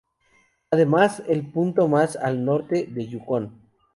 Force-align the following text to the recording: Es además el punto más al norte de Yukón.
Es 0.01 0.71
además 0.71 1.21
el 1.27 1.51
punto 1.51 1.87
más 1.87 2.15
al 2.15 2.43
norte 2.43 2.87
de 2.89 3.07
Yukón. 3.07 3.61